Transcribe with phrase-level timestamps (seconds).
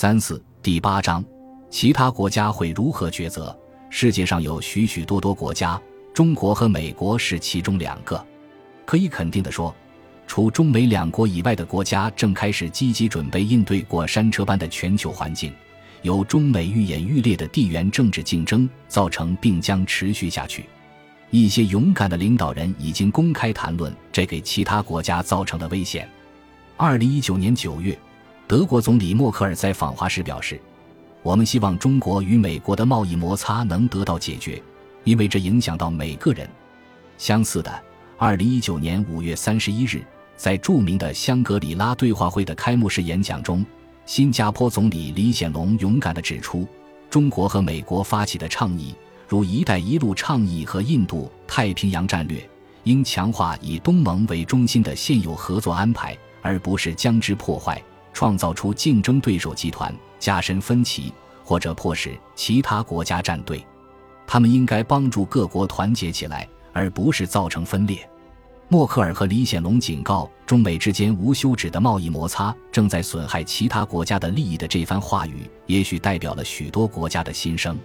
[0.00, 1.22] 三四第八章，
[1.68, 3.54] 其他国家会如何抉择？
[3.90, 5.78] 世界上有许许多多国家，
[6.14, 8.26] 中国和美国是其中两个。
[8.86, 9.76] 可以肯定的说，
[10.26, 15.52] 除中美两国以外的国家正开始积极准备应对过山车般的全球环境。
[16.00, 20.64] 由中美愈演愈烈的地缘政治竞争造成，并将持续下去。
[21.28, 26.08] 一些勇敢的领导人已经公开谈论这给其他国家造成的危险。
[26.78, 27.98] 二零一九年九月，
[28.50, 30.60] 德国总理默克尔在访华时表示
[31.22, 34.60] ：“我们希望中国与美国的贸易摩擦能得到解决，
[35.04, 36.50] 因为这影响到每个人。”
[37.16, 37.72] 相似的，
[38.18, 40.04] 二零一九年五月三十一日，
[40.36, 43.64] 在著名的香格里拉对话会的开幕式演讲中。
[44.04, 46.66] 新加坡总理李显龙勇敢地指出，
[47.08, 48.92] 中国和美国发起的倡议，
[49.28, 52.44] 如“一带一路”倡议和印度太平洋战略，
[52.82, 57.80] 应强化以东盟为中心的现有合作安排，而不是将之破坏，
[58.12, 61.12] 创造出竞争对手集团，加深分歧，
[61.44, 63.64] 或者迫使其他国家站队。
[64.26, 68.08] 他们应该帮助各国团结起来，而不是造成分裂。
[68.68, 77.76] 默克尔和李显龙警告，中美之间无休止的贸易摩擦正在损害其他国家的利益的这番话语，也许代表了许多国家的心声。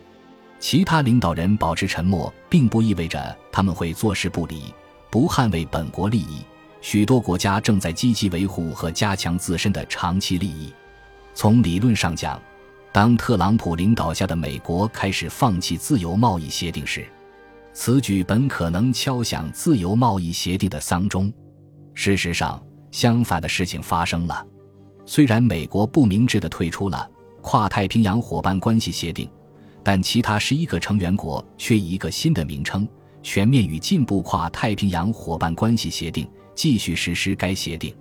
[0.59, 4.71] 其他领导人保持沉默，并不意味着他们会坐视不理，
[5.09, 6.41] 不捍卫本国利益。
[6.87, 10.71] 许多国家正在积极维护和加强自身的长期利益。
[11.33, 12.39] 从理论上讲，
[12.91, 17.03] 当特朗普领导下的美国开始放弃自由贸易协定时，
[17.73, 21.33] 此举本可能敲响自由贸易协定的丧钟。
[21.95, 24.45] 事实上，相反的事情发生了。
[25.07, 27.09] 虽然美国不明智地退出了
[27.41, 29.27] 跨太平洋伙伴关系协定，
[29.81, 32.87] 但其他十一个成员国却以一个新的名称——
[33.23, 37.93] 全面与进步跨太平洋伙伴关系协定——继续实施该协定。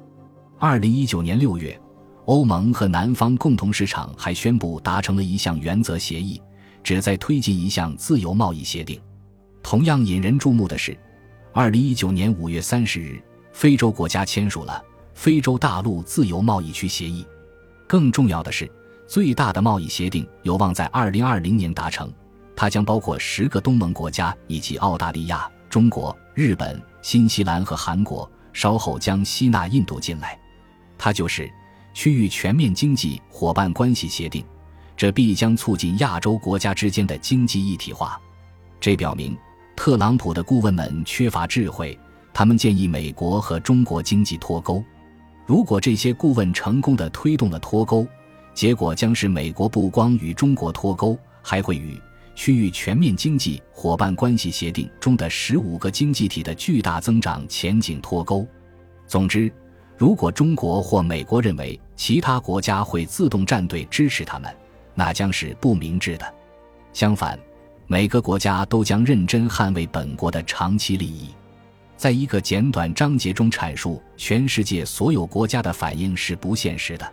[0.59, 1.79] 二零一九年六月，
[2.27, 6.41] 欧盟和南方共同市场还宣布达成了一项原则协议，
[6.83, 8.99] 旨在推进一项自由贸易协定。
[9.63, 10.97] 同样引人注目的是，
[11.53, 13.21] 二零一九年五月三十日，
[13.53, 14.83] 非洲国家签署了
[15.13, 17.27] 非洲大陆自由贸易区协议。
[17.87, 18.71] 更重要的是，
[19.07, 22.13] 最大的贸易协定有望在二零二零年达成，
[22.57, 30.39] 它将包括十个东盟国家以及澳大利亚、中国、日本、新西兰和韩国，稍后将吸纳印度进来。
[30.97, 31.53] 它就是
[31.93, 34.43] 区域全面经济伙伴关系协定，
[34.97, 38.19] 这必将促进亚洲国家之间的经济一体化。
[38.81, 39.37] 这表明。
[39.77, 41.99] 特朗普的顾问们缺乏智慧，
[42.33, 44.81] 他们建议美国和中国经济脱钩。
[45.45, 48.07] 如果这些顾问成功的推动了脱钩，
[48.55, 52.01] 结果将是美国不光与中国脱钩，还会与
[52.35, 58.47] 区域全面经济伙伴关系协定中的十五个经济体的巨大增长前景脱钩。
[59.07, 59.53] 总之，
[59.97, 64.55] 如果中国或美国认为其他国家会自动站队支持他们，
[64.95, 66.35] 那将是不明智的。
[66.93, 67.39] 相反。
[67.87, 71.29] 每个国家都将认真捍卫本国的长期利益。
[71.99, 77.13] 在一个简短章节中阐述全世界所有国家的反应是不现实的，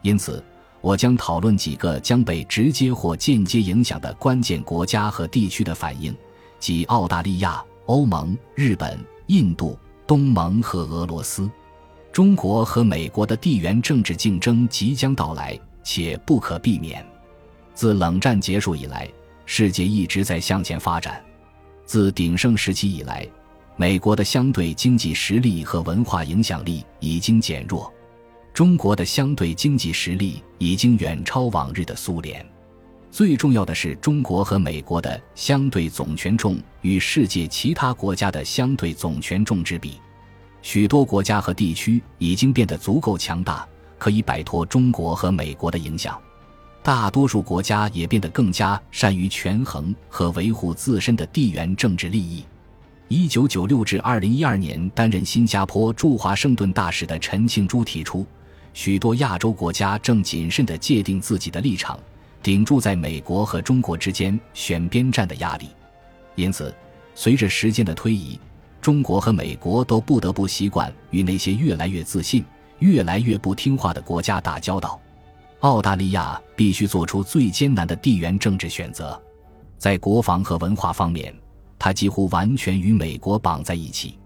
[0.00, 0.42] 因此
[0.80, 6.14] 我将讨论几个将被直接或间接影响的关键国家和地区的反应，
[6.58, 11.50] 即澳大利亚、欧盟、日本、印度、东盟和俄罗斯。
[12.12, 17.04] 中国和美国的地缘政治竞争即将到来，且不可避免。
[17.74, 19.08] 自冷战结束以来。
[19.50, 21.24] 世界一直在向前发展。
[21.86, 23.26] 自鼎盛时期以来，
[23.76, 27.90] 美国的相对经济实力和文化影响力已经减弱，
[28.58, 32.44] 中国的相对经济实力已经远超往日的苏联。
[33.08, 40.00] 最重要的是，中国和美国的相对总权重与世界其他国家的相对总权重之比，
[40.60, 43.64] 许多国家和地区已经变得足够强大，
[43.96, 46.20] 可以摆脱中国和美国的影响。
[46.82, 52.44] 大多数国家也变得更加善于权衡和维护自身的地缘政治利益。
[53.06, 58.26] 一九九六至二零一二年担任新加坡驻华盛顿大使的陈庆珠提出，
[58.78, 61.98] 许多亚洲国家正谨慎地界定自己的立场，
[62.40, 65.70] 顶住在美国和中国之间选边站的压力。
[66.36, 66.72] 因此，
[67.12, 68.38] 随着时间的推移，
[68.80, 72.44] 中国和美国都不得不习惯与那些越来越自信、
[72.78, 75.00] 越来越不听话的国家打交道。
[75.58, 79.20] 澳大利亚必须做出最艰难的地缘政治选择，
[79.76, 81.34] 在国防和文化方面，
[81.80, 84.20] 它几乎完全与美国绑在一起。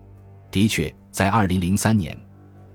[0.50, 2.14] 的确，在2003年，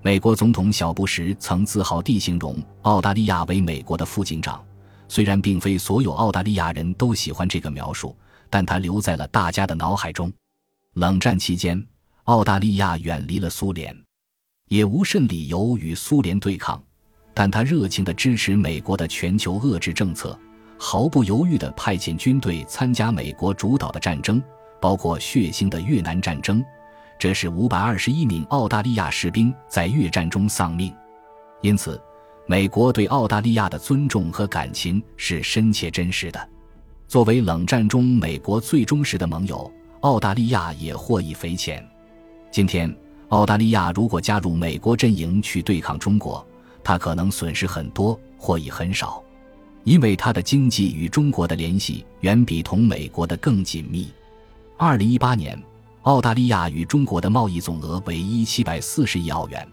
[0.00, 4.64] 美国总统小布什曾自豪地形容澳大利亚为美国的副警长。
[5.08, 8.16] 虽然并非所有澳大利亚人都喜欢这个描述，
[8.48, 10.32] 但它留在了大家的脑海中。
[10.94, 11.84] 冷战期间，
[12.24, 13.96] 澳大利亚远离了苏联，
[14.68, 16.82] 也无甚理由与苏联对抗。
[17.34, 20.38] 但他热情地支持美国的全球遏制政策，
[20.78, 24.42] 毫不犹豫地派遣军队参加美国主导的战争，
[24.80, 26.64] 包括血腥的越南战争。
[27.18, 30.94] 这是五百二十一名澳大利亚士兵在越战中丧命。
[31.60, 32.00] 因此，
[32.46, 36.48] 美国对澳大利亚的尊重和感情是深切真实的。
[37.08, 39.70] 作为冷战中美国最忠实的盟友，
[40.02, 41.84] 澳大利亚也获益匪浅。
[42.52, 42.94] 今天，
[43.30, 46.46] 澳大利亚如果加入美国阵营去对抗中国，
[46.84, 49.20] 他可能损失很多，获益很少，
[49.82, 54.08] 因为他的经济与中国的联系远比同美国的更紧密。
[54.76, 55.60] 二零一八年，
[56.02, 59.68] 澳大利亚与中国的贸易总额为一七百四十亿澳元，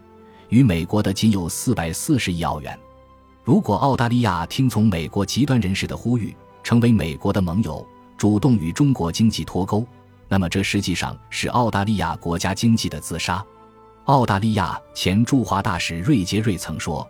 [0.48, 2.78] 与美国的仅有四百四十亿澳元。
[3.44, 7.86] 如果澳大利亚听从美国极端人士的呼吁，成为美国的盟友，
[8.18, 9.86] 主动与中国经济脱钩，
[10.28, 13.42] 那么这实际上是澳大利亚国家经济的自杀。
[14.06, 17.08] 澳大利亚前驻华大使瑞杰瑞曾说：“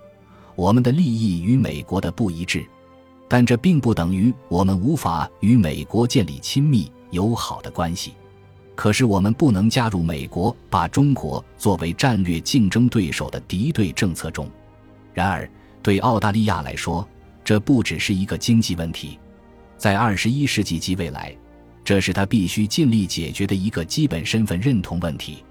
[0.55, 2.67] 我们的利益与美国的不一致，
[3.29, 8.13] 但这并不等于我们无法与美国建立亲密友好的关系。
[8.77, 14.49] 可是我们不能加入美国把中国作为战略竞争对手的敌对政策中。
[15.15, 15.51] 然而，
[15.83, 17.09] 对澳大利亚来说，
[17.43, 19.19] 这不只是一个经济问题，
[19.79, 21.35] 在二十一世纪及未来，
[21.83, 25.43] 这是他必须尽力解决的一个基本身份认同问题。”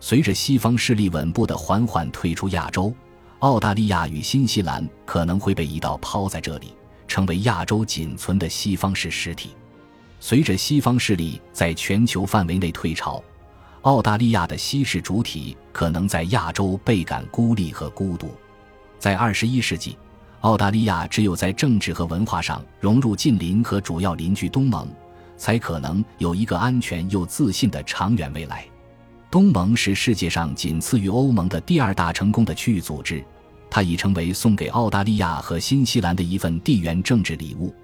[0.00, 2.92] 随着西方势力稳步的缓缓退出亚洲，
[3.38, 6.74] 澳大利亚与新西兰可能会被一道抛在这里，
[7.06, 9.50] 成为亚洲仅存的西方式实体。
[10.26, 13.22] 随着西方势力在全球范围内退潮，
[13.82, 18.32] 澳大利亚的西式主体可能在亚洲倍感孤立和孤独。
[18.98, 19.98] 在二十一世纪，
[20.40, 24.88] 澳大利亚只有在政治和文化上融入近邻和主要邻居东盟，
[25.36, 28.64] 才可能有一个安全又自信的长远未来。
[29.30, 33.22] 东盟是世界上仅次于欧盟的第二大成功的区域组织，
[33.68, 37.74] 它已成为送给澳大利亚和新西兰的一份地缘政治礼物，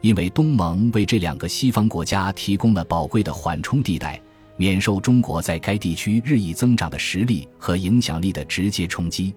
[0.00, 4.20] 因为东盟为这两个西方国家提供了宝贵的缓冲地带，
[4.56, 9.34] 免受中国在该地区日益增长的实力和影响力的直接冲击。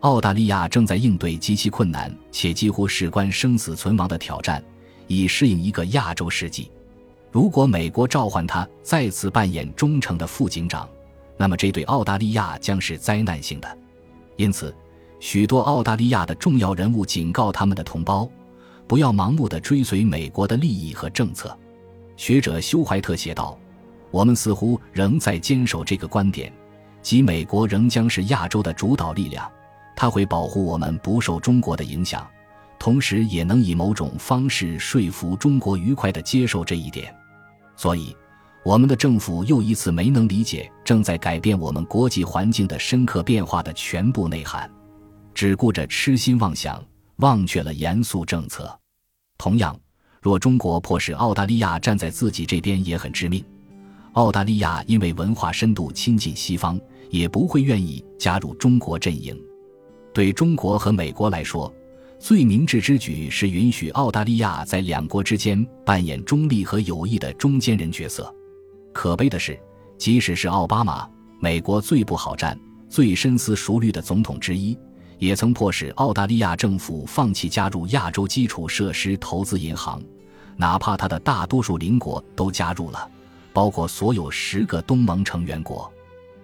[0.00, 4.62] 澳大利亚正在应对极其困难且几乎事关生死存亡的挑战，
[5.06, 6.70] 以适应一个亚洲世纪。
[7.30, 10.88] 如果美国召唤他再次扮演忠诚的副警长，
[11.36, 13.78] 那么，这对澳大利亚将是灾难性的。
[14.36, 14.74] 因此，
[15.20, 18.28] 许多澳大利亚的重要人物警告他们的同胞，
[18.92, 21.58] 不要盲目的追随美国的利益和政策。
[22.14, 23.58] 学者休怀特写道
[24.12, 26.52] ：“我们似乎仍在坚守这个观点，
[27.00, 29.50] 即美国仍将是亚洲的主导力量，
[29.96, 32.28] 它会保护我们不受中国的影响，
[32.78, 37.14] 同时也能以某种方式说服中国愉快地接受这一点。”
[37.74, 38.14] 所以。
[38.62, 44.70] 我们的政府又一次没能理解正在改变我们国际环境的深刻变化的全部内涵，
[45.32, 46.84] 只顾着痴心妄想，
[47.16, 48.78] 忘却了严肃政策。
[49.42, 49.76] 同样，
[50.20, 53.44] 若中国迫使澳大利亚站在自己这边，也很致命。
[54.12, 56.80] 澳大利亚因为文化深度亲近西方，
[57.10, 59.36] 也不会愿意加入中国阵营。
[60.14, 61.74] 对中国和美国来说，
[62.20, 68.32] 最明智之举是允许澳大利亚在两国之间扮演中立和友谊的中间人角色。
[68.92, 69.58] 可悲的是，
[69.98, 71.04] 即使是奥巴马，
[71.40, 72.56] 美国最不好战、
[72.88, 74.78] 最深思熟虑的总统之一，
[75.22, 80.02] 也曾迫使澳大利亚政府放弃加入亚洲基础设施投资银行，
[80.56, 83.08] 哪怕它的大多数邻国都加入了，
[83.52, 85.88] 包括所有十个东盟成员国。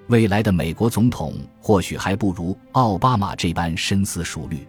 [0.07, 4.65] 未来的美国总统或许还不如奥巴马这般深思熟虑。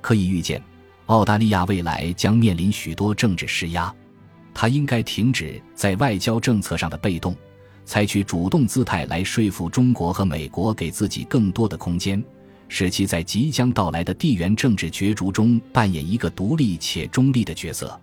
[0.00, 0.58] 可以预见，
[1.04, 3.94] 澳大利亚未来将面临许多政治施压。
[4.54, 7.36] 他应该停止在外交政策上的被动，
[7.84, 12.24] 采取主动姿态来说服中国和美国给自己更多的空间，
[12.74, 18.00] 使其在即将到来的地缘政治角逐中扮演一个独立且中立的角色。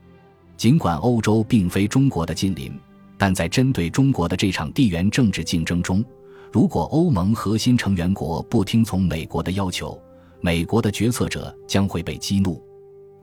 [0.58, 2.72] 尽管欧洲并非中国的近邻，
[3.18, 6.06] 但在针对中国的这场地缘政治竞争中，
[6.52, 10.00] 如果欧盟核心成员国不听从美国的要求，
[10.40, 12.64] 美国的决策者将会被激怒。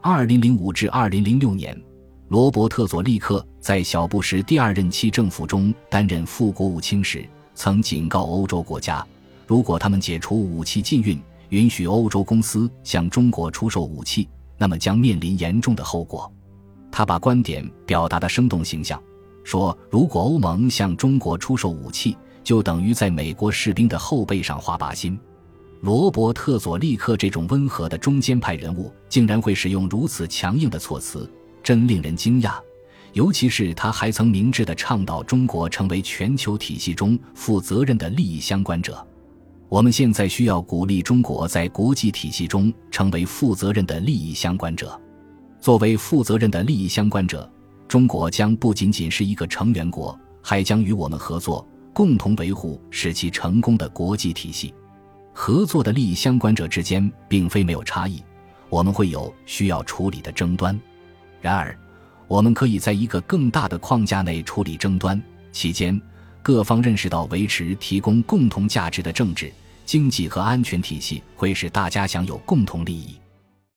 [0.02, 1.80] 二零零五至二零零六年。
[2.28, 7.24] 罗伯特·佐利克在小布什第二任期政府中担任副国务卿时，
[7.54, 9.06] 曾警告欧洲国家，
[9.46, 11.16] 如果他们解除武器禁运，
[11.50, 16.30] 允许欧洲公司向中国出售武器，那么将面临严重的后果。
[16.90, 19.00] 他把观点表达的生动形象，
[19.44, 25.18] 说：“如果欧盟向中国出售武器，就等于在美国士兵的后背上画靶心。”
[25.82, 31.30] 罗伯特·佐利克这种温和的中间派人物，竟然会使用如此强硬的措辞。
[31.62, 32.54] 真令人惊讶，
[33.12, 39.06] 尤其是他还曾明智地倡导中国成为全球体系中负责任的利益相关者。
[39.68, 44.98] 我们现在需要鼓励中国在国际体系中成为负责任的利益相关者。
[45.60, 47.50] 作为负责任的利益相关者，
[47.88, 54.72] 中国将不仅仅是一个成员国，还将与我们合作，共同维护使其成功的国际体系。
[55.32, 58.22] 合作的利益相关者之间并非没有差异，
[58.68, 60.78] 我们会有需要处理的争端。
[61.40, 61.76] 然而，
[62.28, 65.20] 我们可以在一个更大的框架内处理争端，
[65.50, 66.00] 期间。
[66.46, 69.52] 各方认识到，维持提供共同价值的政治、
[69.84, 73.16] 经济和安全体系，会使大家享有共同利益。